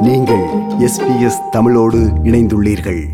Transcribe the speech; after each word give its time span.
நீங்கள் 0.00 0.44
எஸ்பிஎஸ் 0.78 1.48
தமிழோடு 1.50 1.98
இணைந்துள்ளீர்கள். 2.24 3.04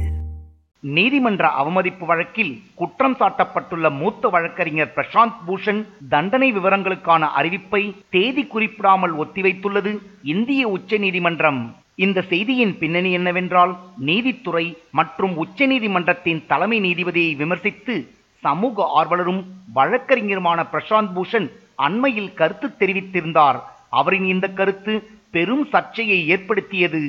நீதிமன்ற 0.80 1.48
அவமதிப்பு 1.48 2.06
வழக்கில் 2.06 2.62
குற்றம் 2.74 3.16
சாட்டப்பட்டுள்ள 3.16 3.96
மூத்த 3.98 4.28
வழக்கறிஞர் 4.28 4.92
பிரசாந்த் 4.96 5.34
பூஷன் 5.46 5.84
தண்டனை 6.08 6.52
விவரங்களுக்கான 6.52 7.28
அறிவிப்பை 7.36 7.94
தேதி 8.10 8.46
குறிப்பிடாமல் 8.46 9.16
ஒத்திவைத்துள்ளது 9.16 9.98
இந்திய 10.22 10.68
உச்சநீதிமன்றம். 10.68 11.74
இந்த 11.94 12.22
செய்தியின் 12.22 12.78
பின்னணி 12.78 13.12
என்னவென்றால் 13.12 13.76
நீதித்துறை 13.98 14.76
மற்றும் 14.90 15.46
உச்சநீதிமன்றத்தின் 15.46 16.46
தலைமை 16.46 16.80
நீதிபதியை 16.80 17.36
விமர்சித்து 17.36 18.08
சமூக 18.40 18.90
ஆர்வலரும் 18.94 19.44
வழக்கறிஞருமான 19.74 20.66
பிரசாந்த் 20.72 21.12
பூஷன் 21.14 21.50
அண்மையில் 21.74 22.34
கருத்து 22.34 22.68
தெரிவித்திருந்தார். 22.78 23.60
அவரின் 23.90 24.24
இந்த 24.24 24.48
கருத்து 24.48 25.08
பெரும் 25.36 25.64
சர்ச்சையை 25.72 26.18
ஏற்படுத்தியது 26.34 27.00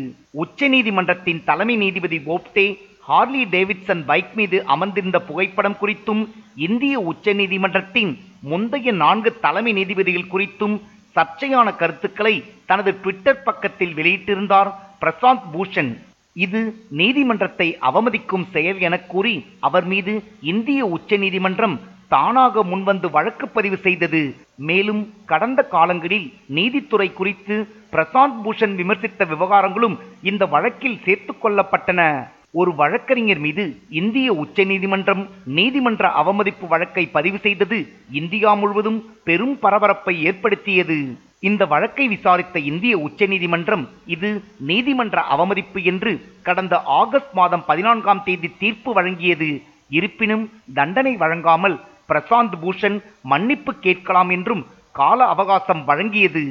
உச்சநீதிமன்றத்தின் 0.44 1.42
தலைமை 1.50 1.76
நீதிபதி 1.84 2.18
போப்டே 2.28 2.68
ஹார்லி 3.08 3.44
டேவிட்சன் 3.54 4.02
பைக் 4.10 4.34
மீது 4.38 4.58
அமர்ந்திருந்த 4.74 5.18
புகைப்படம் 5.28 5.78
குறித்தும் 5.82 6.24
இந்திய 6.66 6.96
உச்சநீதிமன்றத்தின் 7.12 8.12
முந்தைய 8.50 8.92
நான்கு 9.04 9.32
தலைமை 9.46 9.72
நீதிபதிகள் 9.80 10.32
குறித்தும் 10.34 10.76
சர்ச்சையான 11.16 11.68
கருத்துக்களை 11.76 12.34
தனது 12.70 12.92
ட்விட்டர் 13.04 13.44
பக்கத்தில் 13.48 13.96
வெளியிட்டிருந்தார் 14.00 14.70
பிரசாந்த் 15.02 15.48
பூஷன். 15.54 15.92
இது 16.46 16.62
நீதிமன்றத்தை 17.02 17.68
அவமதிக்கும் 17.90 18.46
செயல் 18.56 18.80
என 18.88 18.96
கூறி 19.14 19.36
அவர் 19.68 19.88
மீது 19.94 20.14
இந்திய 20.52 20.82
உச்சநீதிமன்றம் 20.96 21.78
தானாக 22.08 22.64
முன்வந்து 22.64 23.10
வழக்கு 23.12 23.48
பதிவு 23.48 23.78
செய்தது. 23.78 24.36
மேலும் 24.56 25.14
கடந்த 25.26 25.64
காலங்களில் 25.64 26.34
நீதித்துறை 26.46 27.14
குறித்து 27.14 27.68
பிரசாந்த் 27.92 28.40
பூஷன் 28.46 28.76
விமர்சித்த 28.76 29.26
விவகாரங்களும் 29.26 29.98
இந்த 30.22 30.46
வழக்கில் 30.46 31.00
சேர்த்துக் 31.04 31.46
கொள்ளப்பட்டன. 31.46 32.28
ஒரு 32.52 32.76
வழக்கறிஞர் 32.76 33.38
மீது 33.38 33.76
இந்திய 33.90 34.34
உச்ச 34.34 34.64
நீதிமன்றம் 34.64 35.28
நீதிமன்ற 35.46 36.10
அவமதிப்பு 36.12 36.68
வழக்கை 36.68 37.06
பதிவு 37.06 37.38
செய்தது 37.38 37.88
இந்தியா 38.12 38.54
முழுவதும் 38.54 39.04
பெரும் 39.24 39.60
பரபரப்பை 39.60 40.24
ஏற்படுத்தியது. 40.24 41.18
இந்த 41.40 41.66
வழக்கை 41.66 42.08
விசாரித்த 42.08 42.60
இந்திய 42.60 42.98
உச்சநீதிமன்றம் 42.98 43.90
இது 44.06 44.44
நீதிமன்ற 44.60 45.22
அவமதிப்பு 45.22 45.84
என்று 45.84 46.22
கடந்த 46.42 46.82
ஆகஸ்ட் 46.82 47.34
மாதம் 47.34 47.64
பதினான்காம் 47.68 48.24
தேதி 48.24 48.52
தீர்ப்பு 48.60 49.02
வழங்கியது. 49.02 49.62
இருப்பினும் 49.90 50.50
தண்டனை 50.74 51.16
வழங்காமல் 51.16 51.80
பிரசாந்த் 52.10 52.56
பூஷன் 52.64 52.98
மன்னிப்பு 53.22 53.72
கேட்கலாம் 53.86 54.30
என்றும் 54.30 54.64
கால 54.92 55.20
அவகாசம் 55.26 55.84
வழங்கியது. 55.88 56.46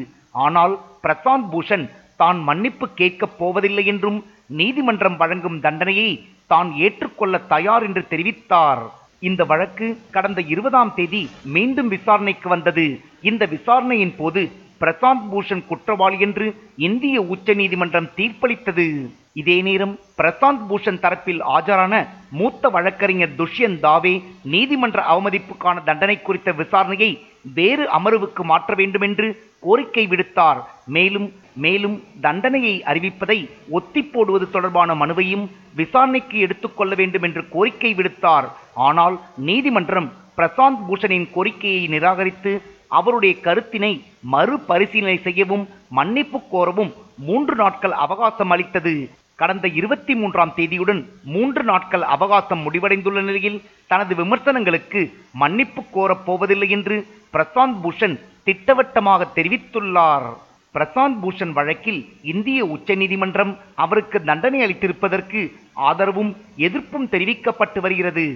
ஆனால் 0.47 0.75
பிரசாந்த் 1.03 1.48
பூஷன் 1.53 1.87
தான் 2.17 2.39
மன்னிப்பு 2.39 2.87
கேட்கப் 3.01 3.39
போவதில்லை 3.39 3.85
என்றும் 3.87 4.19
நீதிமன்றம் 4.61 5.17
வழங்கும் 5.17 5.59
தண்டனையை 5.61 6.11
தான் 6.53 6.69
ஏற்றுக்கொள்ள 6.77 7.39
தயார் 7.55 7.83
என்று 7.83 8.03
தெரிவித்தார். 8.11 8.83
இந்த 9.19 9.45
வழக்கு 9.45 9.87
கடந்த 10.11 10.41
இருபதாம் 10.55 10.93
தேதி 10.95 11.23
மீண்டும் 11.57 11.89
விசாரணைக்கு 11.89 12.48
வந்தது. 12.48 12.87
இந்த 13.23 13.43
விசாரணையின் 13.47 14.15
போது 14.19 14.43
பிரசாந்த் 14.81 15.27
பூஷன் 15.33 15.67
குற்றவாளி 15.67 16.19
என்று 16.19 16.47
இந்திய 16.77 17.21
உச்சநீதிமன்றம் 17.21 18.11
தீர்ப்பளித்தது. 18.17 18.87
இதே 19.33 19.63
நேரம் 19.63 19.99
பிரசாந்த் 20.19 20.63
பூஷன் 20.69 21.01
தரப்பில் 21.05 21.41
ஆஜரான 21.57 22.07
மூத்த 22.31 22.69
வழக்கறிஞர் 22.69 23.35
துஷ்யந்த் 23.39 23.83
தாவே 23.83 24.23
நீதிமன்ற 24.43 25.05
அவமதிப்புக்கான 25.13 25.85
தண்டனை 25.85 26.23
குறித்த 26.23 26.53
விசாரணையை 26.53 27.11
வேறு 27.55 27.89
அமர்வுக்கு 27.99 28.43
மாற்ற 28.43 28.75
வேண்டும் 28.75 29.01
என்று 29.01 29.27
கோரிக்கை 29.61 30.07
விடுத்தார். 30.07 30.61
மேலும் 30.87 31.33
மேலும் 31.53 32.03
தண்டனையை 32.21 32.83
அறிவிப்பதை 32.87 33.49
ஒத்தி 33.71 34.03
போடுவது 34.05 34.51
தொடர்பான 34.51 34.95
மனுவையும் 34.95 35.47
விசாரணைக்கு 35.75 36.39
எடுத்துக்கொள்ள 36.39 36.95
வேண்டும் 36.95 37.23
என்று 37.23 37.49
கோரிக்கை 37.49 37.95
விடுத்தார். 37.95 38.49
ஆனால் 38.75 39.21
நீதிமன்றம் 39.37 40.13
பிரசாந்த் 40.37 40.83
பூஷனின் 40.89 41.29
கோரிக்கையை 41.33 41.89
நிராகரித்து 41.89 42.63
அவருடைய 43.01 43.33
கருத்தினை 43.45 43.92
மறுபரிசீலனை 44.33 45.18
செய்யவும் 45.27 45.64
மன்னிப்பு 45.98 46.39
கோரவும் 46.52 46.92
மூன்று 47.27 47.55
நாட்கள் 47.62 47.95
அவகாசம் 48.05 48.52
அளித்தது. 48.55 48.95
கடந்த 49.40 49.67
இருபத்தி 49.79 50.12
மூன்றாம் 50.20 50.52
தேதியுடன் 50.57 51.01
மூன்று 51.35 51.62
நாட்கள் 51.70 52.05
அவகாசம் 52.14 52.62
முடிவடைந்துள்ள 52.64 53.20
நிலையில் 53.29 53.58
தனது 53.92 54.12
விமர்சனங்களுக்கு 54.20 55.01
மன்னிப்பு 55.42 55.83
கோரப் 55.95 56.24
போவதில்லை 56.27 56.68
என்று 56.77 56.96
பிரசாந்த் 57.35 57.79
பூஷன் 57.85 58.17
திட்டவட்டமாக 58.46 59.29
தெரிவித்துள்ளார். 59.35 60.29
பிரசாந்த் 60.74 61.18
பூஷன் 61.23 61.52
வழக்கில் 61.58 62.01
இந்திய 62.33 62.61
உச்சநீதிமன்றம் 62.74 63.52
அவருக்கு 63.85 64.18
தண்டனை 64.29 64.58
அளித்திருப்பதற்கு 64.64 65.40
ஆதரவும் 65.89 66.33
எதிர்ப்பும் 66.67 67.11
தெரிவிக்கப்பட்டு 67.14 67.80
வருகிறது. 67.86 68.27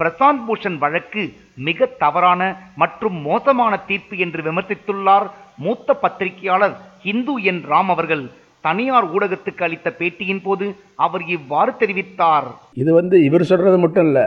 பிரசாந்த் 0.00 0.42
பூஷன் 0.48 0.78
வழக்கு 0.78 1.22
மிக 1.68 1.86
தவறான 1.86 2.42
மற்றும் 2.76 3.16
மோசமான 3.20 3.76
தீர்ப்பு 3.86 4.16
என்று 4.24 4.40
விமர்சித்துள்ளார் 4.42 5.26
மூத்த 5.56 5.94
பத்திரிகையாளர் 5.94 6.76
ஹிந்து 7.02 7.34
என் 7.42 7.62
ராம் 7.70 7.90
அவர்கள். 7.94 8.30
தனியார் 8.60 9.06
ஊடகத்துக்கு 9.14 9.62
அளித்த 9.62 9.88
பேட்டியின் 9.98 10.42
போது 10.42 10.66
அவர் 10.96 11.24
இவ்வாறு 11.26 11.72
தெரிவித்தார். 11.80 12.48
இது 12.72 12.92
வந்து 12.94 13.24
இவர் 13.24 13.44
சொல்றது 13.44 13.78
மட்டும் 13.78 14.06
இல்லை. 14.06 14.26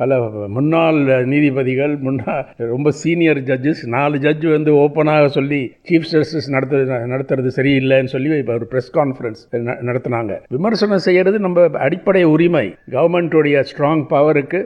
பல 0.00 0.18
முன்னாள் 0.56 0.98
நீதிபதிகள் 1.32 1.94
முன்னாள் 2.06 2.42
ரொம்ப 2.72 2.88
சீனியர் 3.02 3.40
ஜட்ஜஸ் 3.50 3.82
நாலு 3.94 4.16
ஜட்ஜ் 4.24 4.46
வந்து 4.54 4.72
ஓப்பனாக 4.82 5.28
சொல்லி 5.36 5.60
சீஃப் 5.88 6.08
ஜஸ்டிஸ் 6.12 6.48
நடத்து 6.54 6.82
நடத்துறது 7.12 7.50
சரியில்லைன்னு 7.58 8.12
சொல்லி 8.14 8.30
இப்போ 8.42 8.54
ஒரு 8.58 8.68
ப்ரெஸ் 8.72 8.90
கான்ஃபரன்ஸ் 8.98 9.42
நடத்தினாங்க. 9.88 10.32
விமர்சனம் 10.56 11.04
செய்கிறது 11.08 11.40
நம்ம 11.46 11.66
அடிப்படை 11.86 12.24
உரிமை. 12.34 12.66
கவர்மெண்ட்டுடைய 12.96 13.64
ஸ்ட்ராங் 13.70 14.04
பவருக்கு 14.14 14.60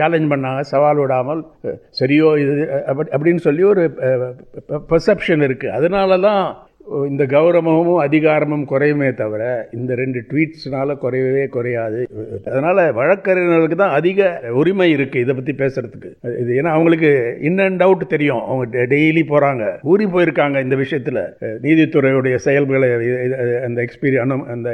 சேலஞ்ச் 0.00 0.30
பண்ணாங்க 0.34 0.62
சவால் 0.72 1.02
விடாமல் 1.04 1.42
சரியோ 2.00 2.30
இது 2.44 2.56
அப்படி 2.90 3.08
அப்படின்னு 3.16 3.44
சொல்லி 3.48 3.62
ஒரு 3.74 3.84
பெர்செப்ஷன் 4.92 5.44
இருக்குது 5.48 5.76
அதனால 5.78 6.18
தான் 6.28 6.44
இந்த 7.10 7.24
கௌரவமும் 7.32 8.00
அதிகாரமும் 8.04 8.64
குறையுமே 8.70 9.08
தவிர 9.20 9.42
இந்த 9.78 9.92
ரெண்டு 10.00 10.20
ட்வீட்ஸ்னால 10.30 10.96
குறையவே 11.04 11.44
குறையாது. 11.56 12.00
அதனால் 12.50 12.82
வழக்கறிஞர்களுக்கு 12.98 13.78
தான் 13.82 13.96
அதிக 13.98 14.28
உரிமை 14.60 14.88
இருக்குது 14.96 15.22
இதை 15.24 15.34
பற்றி 15.38 15.54
பேசுகிறதுக்கு 15.62 16.10
இது 16.42 16.50
ஏன்னா 16.60 16.72
அவங்களுக்கு 16.76 17.10
இன் 17.50 17.62
அண்ட் 17.66 17.84
அவுட் 17.86 18.04
தெரியும். 18.14 18.42
அவங்க 18.48 18.86
டெய்லி 18.94 19.24
போகிறாங்க 19.32 19.64
ஊறி 19.92 20.06
போயிருக்காங்க 20.14 20.64
இந்த 20.66 20.78
விஷயத்தில். 20.82 21.22
நீதித்துறையுடைய 21.66 22.36
செயல்களை 22.46 22.90
அந்த 23.66 23.78
எக்ஸ்பீரியன் 23.86 24.24
அனு 24.26 24.38
அந்த 24.56 24.70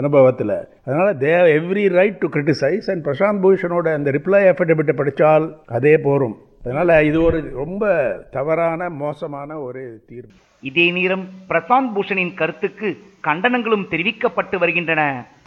அனுபவத்தில். 0.00 0.56
அதனால் 0.86 1.12
they 1.24 1.34
every 1.58 1.84
right 1.98 2.22
to 2.24 2.30
criticize 2.34 2.88
and 2.94 3.04
Prashant 3.08 3.42
பூஷனோட 3.44 3.86
அந்த 3.98 4.10
ரிப்ளை 4.18 4.42
அஃபிடபிட்டை 4.54 4.96
படித்தால் 5.02 5.46
அதே 5.78 5.94
போகும் 6.08 6.36
அதனால் 6.64 7.04
இது 7.04 7.22
ஒரு 7.22 7.50
ரொம்ப 7.54 7.84
தவறான 8.30 8.88
மோசமான 8.88 9.58
ஒரு 9.58 10.04
தீர்ப்பு. 10.08 10.34
இதே 10.60 10.90
நேரம் 10.90 11.28
பிரசாந்த் 11.48 11.92
பூஷனின் 11.94 12.34
கருத்துக்கு 12.34 12.98
கண்டனங்களும் 13.22 13.88
தெரிவிக்கப்பட்டு 13.90 14.56
வருகின்றன. 14.58 15.02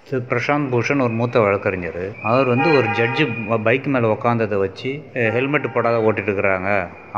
திரு 0.10 0.20
பிரசாந்த் 0.28 0.68
பூஷன் 0.74 1.02
ஒரு 1.06 1.14
மூத்த 1.20 1.38
வழக்கறிஞர். 1.46 2.04
அவர் 2.30 2.50
வந்து 2.52 2.68
ஒரு 2.80 2.88
ஜட்ஜு 2.98 3.24
பைக் 3.66 3.88
மேலே 3.94 4.08
உக்காந்ததை 4.14 4.58
வச்சு 4.62 4.90
ஹெல்மெட் 5.36 5.68
போடாத 5.74 5.98
ஓட்டிட்டு 6.08 6.30
இருக்கிறாங்க. 6.30 6.70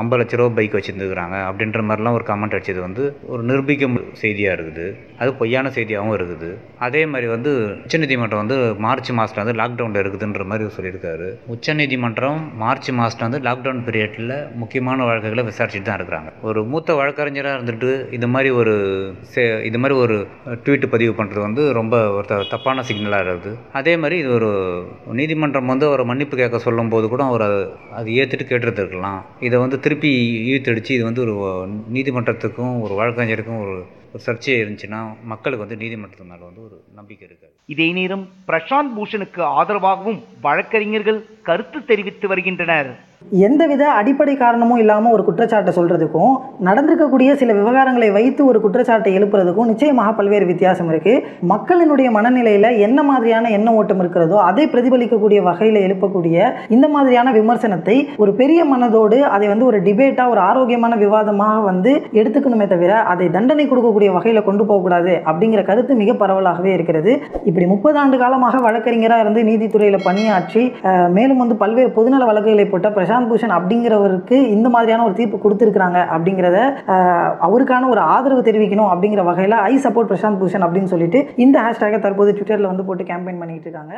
ஐம்பது 0.02 0.20
லட்ச 0.22 0.38
ரூபா 0.40 0.52
பைக் 0.58 0.76
வச்சுருந்துக்கிறாங்க 0.78 1.36
அப்படின்ற 1.50 1.80
மாதிரிலாம் 1.88 2.16
ஒரு 2.18 2.26
கமெண்ட் 2.30 2.56
அடிச்சது. 2.58 2.80
வந்து 2.86 3.04
ஒரு 3.34 3.42
நிரூபிக்கும் 3.50 3.98
செய்தியாக 4.22 4.56
இருக்குது. 4.58 4.86
அது 5.22 5.34
பொய்யான 5.42 5.72
செய்தியாகவும் 5.78 6.16
இருக்குது. 6.20 6.50
அதே 6.88 7.04
மாதிரி 7.12 7.30
வந்து 7.36 7.52
உச்சநீதிமன்றம் 7.84 8.42
வந்து 8.44 8.58
மார்ச் 8.86 9.12
மாதத்தில் 9.20 9.44
வந்து 9.44 9.56
லாக்டவுனில் 9.62 10.02
இருக்குதுன்ற 10.04 10.46
மாதிரி 10.52 10.72
சொல்லியிருக்காரு. 10.78 11.28
உச்சநீதிமன்றம் 11.56 12.42
மார்ச் 12.64 12.90
மாதத்தில் 13.00 13.28
வந்து 13.28 13.44
லாக்டவுன் 13.50 13.84
பீரியடில் 13.90 14.36
முக்கியமான 14.64 15.08
வழக்குகளை 15.12 15.46
விசாரிச்சுட்டு 15.52 15.90
தான் 15.92 16.00
இருக்கிறாங்க. 16.02 16.32
ஒரு 16.50 16.64
மூத்த 16.74 16.98
வழக்கறிஞராக 17.02 17.60
இருந்துட்டு 17.60 17.92
இது 18.20 18.30
மாதிரி 18.36 18.52
ஒரு 18.62 18.76
இது 19.70 19.80
மாதிரி 19.84 19.98
ஒரு 20.06 20.18
ட்வீட் 20.66 20.92
பதிவு 20.96 21.16
பண்ணுறது 21.22 21.44
வந்து 21.48 21.66
ரொம்ப 21.82 21.96
ஒரு 22.18 22.28
தப்பான 22.56 22.78
தவறான 22.80 22.88
சிக்னலாக 22.88 23.24
இருக்குது 23.24 23.58
அதே 23.74 23.98
மாதிரி 23.98 24.20
இது 24.20 24.32
ஒரு 24.32 24.50
நீதிமன்றம் 25.14 25.66
வந்து 25.66 25.86
அவரை 25.86 26.06
மன்னிப்பு 26.06 26.38
கேட்க 26.38 26.58
சொல்லும் 26.60 26.90
போது 26.90 27.08
கூட 27.08 27.24
அவர் 27.24 27.48
அது 27.92 28.10
ஏற்றுட்டு 28.12 28.50
கேட்டுருந்துருக்கலாம். 28.50 29.22
இதை 29.40 29.60
வந்து 29.60 29.80
திருப்பி 29.80 30.12
இழுத்தடிச்சு 30.52 30.92
இது 30.92 31.04
வந்து 31.04 31.22
ஒரு 31.22 31.68
நீதிமன்றத்துக்கும் 31.94 32.82
ஒரு 32.82 32.94
வழக்கறிஞருக்கும் 32.94 33.62
ஒரு 33.62 33.86
ஒரு 34.14 34.24
சர்ச்சையாக 34.26 34.62
இருந்துச்சுன்னா 34.64 35.00
மக்களுக்கு 35.24 35.66
வந்து 35.66 35.86
நீதிமன்றத்து 35.86 36.26
மேலே 36.30 36.44
வந்து 36.50 36.64
ஒரு 36.64 36.84
நம்பிக்கை 36.96 37.28
இருக்காது. 37.28 37.54
இதே 37.66 37.92
நேரம் 37.92 38.30
பிரசாந்த் 38.48 38.96
பூஷனுக்கு 38.98 39.42
ஆதரவாகவும் 39.60 40.24
வழக்கறிஞர்கள் 40.42 41.26
கருத்து 41.44 41.86
தெரிவித்து 41.86 42.28
வருகின்றனர். 42.28 42.90
எந்தவித 43.22 43.84
அடிப்படை 43.92 44.34
காரணமும் 44.36 44.80
இல்லாமல் 44.80 45.14
ஒரு 45.16 45.24
குற்றச்சாட்டை 45.24 45.72
சொல்கிறதுக்கும் 45.76 46.36
நடந்திருக்கக்கூடிய 46.62 47.30
சில 47.36 47.54
விவகாரங்களை 47.54 48.08
வைத்து 48.12 48.42
ஒரு 48.46 48.60
குற்றச்சாட்டை 48.62 49.12
எழுப்புறதுக்கும் 49.14 49.68
நிச்சயமாக 49.68 50.12
பல்வேறு 50.14 50.46
வித்தியாசம் 50.46 50.90
இருக்குது 50.92 51.24
மக்களினுடைய 51.48 52.10
மனநிலையில் 52.12 52.70
என்ன 52.78 53.00
மாதிரியான 53.04 53.50
எண்ண 53.50 53.72
ஓட்டம் 53.72 54.00
இருக்கிறதோ 54.00 54.38
அதை 54.42 54.66
பிரதிபலிக்கக்கூடிய 54.66 55.42
வகையில் 55.42 55.80
எழுப்பக்கூடிய 55.82 56.38
இந்த 56.70 56.88
மாதிரியான 56.88 57.34
விமர்சனத்தை 57.34 57.98
ஒரு 58.18 58.34
பெரிய 58.34 58.64
மனதோடு 58.66 59.20
அதை 59.30 59.48
வந்து 59.48 59.66
ஒரு 59.66 59.80
டிபேட்டாக 59.80 60.34
ஒரு 60.34 60.42
ஆரோக்கியமான 60.42 60.96
விவாதமாக 60.96 61.58
வந்து 61.62 61.94
எடுத்துக்கணுமே 62.14 62.68
தவிர 62.68 62.94
அதை 63.14 63.28
தண்டனை 63.30 63.68
கொடுக்கக்கூடிய 63.68 64.12
வகையில் 64.12 64.44
கொண்டு 64.44 64.66
போகக்கூடாது 64.66 65.14
அப்படிங்கிற 65.26 65.64
கருத்து 65.64 66.00
மிக 66.02 66.14
பரவலாகவே 66.14 66.74
இருக்கிறது. 66.74 67.12
இப்படி 67.44 67.66
முப்பது 67.66 68.00
ஆண்டு 68.00 68.18
காலமாக 68.18 68.64
வழக்கறிஞராக 68.68 69.24
இருந்து 69.26 69.44
நீதித்துறையில் 69.44 70.06
பணியாற்றி 70.08 70.66
மேலும் 71.10 71.38
வந்து 71.38 71.58
பல்வேறு 71.58 71.92
பொதுநல 71.92 72.26
வழக்குகளை 72.26 72.68
போட்ட 72.70 72.88
பிரசாந்த் 73.10 73.30
பூஷன் 73.32 73.54
அப்படிங்கிறவருக்கு 73.58 74.38
இந்த 74.56 74.68
மாதிரியான 74.74 75.04
ஒரு 75.04 75.14
தீர்ப்பு 75.14 75.38
கொடுத்துருக்காங்க 75.44 76.00
அப்படிங்கிறத 76.16 76.58
அவருக்கான 77.48 77.90
ஒரு 77.94 78.02
ஆதரவு 78.14 78.42
தெரிவிக்கணும் 78.48 78.92
அப்படிங்கிற 78.94 79.24
வகையில் 79.30 79.56
ஐ 79.72 79.76
சப்போர்ட் 79.86 80.10
பிரசாந்த் 80.12 80.40
பூஷன் 80.42 80.66
அப்படின்னு 80.66 80.92
சொல்லிட்டு 80.94 81.20
இந்த 81.46 81.58
ஹேஷ்டேகை 81.66 82.00
தற்போது 82.00 82.32
ட்விட்டரில் 82.38 82.70
வந்து 82.72 82.86
போட்டு 82.90 83.04
கேம்பெயின் 83.04 83.42
பண்ணிட்டு 83.42 83.68
இருக்காங்க. 83.70 83.96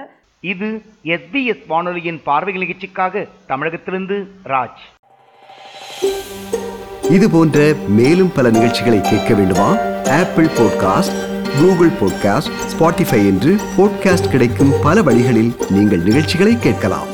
இது 0.54 0.70
எஸ்பிஎஸ் 1.16 1.66
வானொலியின் 1.72 2.22
பார்வைகள் 2.30 2.64
நிகழ்ச்சிக்காக 2.66 3.26
தமிழகத்திலிருந்து 3.52 4.18
ராஜ். 4.54 4.82
இது 7.18 7.28
போன்ற 7.36 7.60
மேலும் 8.00 8.34
பல 8.36 8.50
நிகழ்ச்சிகளை 8.58 9.02
கேட்க 9.12 9.34
வேண்டுமா? 9.40 9.70
Apple 10.20 10.50
podcast 10.60 11.18
Google 11.60 11.96
podcast 12.02 12.54
Spotify 12.74 13.22
என்று 13.32 13.54
பாட்காஸ்ட் 13.78 14.34
கிடைக்கும் 14.36 14.76
பல 14.84 15.02
வழிகளில் 15.10 15.54
நீங்கள் 15.78 16.06
நிகழ்ச்சிகளை 16.10 16.56
கேட்கலாம். 16.68 17.10